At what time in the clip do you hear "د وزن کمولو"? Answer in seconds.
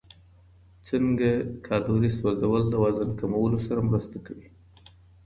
2.69-3.57